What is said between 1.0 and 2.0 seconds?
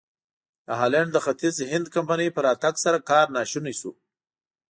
د ختیځ هند